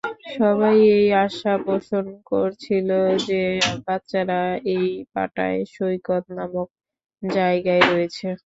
[0.35, 2.89] সবাই এই আশা পোষণ করছিল
[3.27, 3.41] যে
[3.85, 4.41] বাচ্চারা
[4.73, 6.67] এই পাটায়া সৈকত নামক
[7.23, 8.27] জায়গায় রয়েছে।